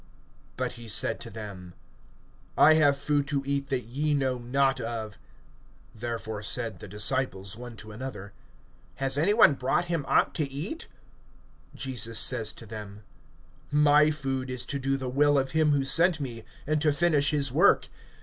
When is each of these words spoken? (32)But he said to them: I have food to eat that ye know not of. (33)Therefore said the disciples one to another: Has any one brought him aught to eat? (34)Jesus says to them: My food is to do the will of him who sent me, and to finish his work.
(32)But 0.57 0.71
he 0.71 0.87
said 0.87 1.19
to 1.19 1.29
them: 1.29 1.75
I 2.57 2.73
have 2.73 2.97
food 2.97 3.27
to 3.27 3.43
eat 3.45 3.69
that 3.69 3.83
ye 3.83 4.15
know 4.15 4.39
not 4.39 4.79
of. 4.81 5.19
(33)Therefore 5.95 6.43
said 6.43 6.79
the 6.79 6.87
disciples 6.87 7.55
one 7.55 7.75
to 7.75 7.91
another: 7.91 8.33
Has 8.95 9.15
any 9.15 9.35
one 9.35 9.53
brought 9.53 9.85
him 9.93 10.03
aught 10.07 10.33
to 10.33 10.49
eat? 10.49 10.87
(34)Jesus 11.77 12.15
says 12.15 12.51
to 12.53 12.65
them: 12.65 13.03
My 13.71 14.09
food 14.09 14.49
is 14.49 14.65
to 14.65 14.79
do 14.79 14.97
the 14.97 15.07
will 15.07 15.37
of 15.37 15.51
him 15.51 15.69
who 15.71 15.85
sent 15.85 16.19
me, 16.19 16.45
and 16.65 16.81
to 16.81 16.91
finish 16.91 17.29
his 17.29 17.51
work. 17.51 17.87